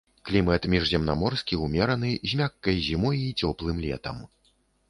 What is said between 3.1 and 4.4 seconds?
і цёплым летам.